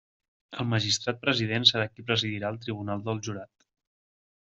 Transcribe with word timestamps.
El 0.63 0.67
Magistrat 0.71 1.21
President 1.27 1.69
serà 1.73 1.85
qui 1.93 2.09
presidirà 2.11 2.53
el 2.57 2.61
Tribunal 2.67 3.09
del 3.09 3.27
Jurat. 3.29 3.73